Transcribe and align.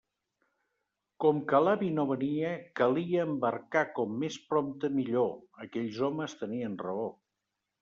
Com 1.25 1.41
que 1.51 1.59
l'avi 1.65 1.89
no 1.97 2.05
venia, 2.11 2.53
calia 2.81 3.27
embarcar 3.33 3.85
com 4.01 4.17
més 4.25 4.39
prompte 4.55 4.93
millor; 4.97 5.31
aquells 5.69 6.03
homes 6.11 6.37
tenien 6.43 6.83
raó. 6.89 7.09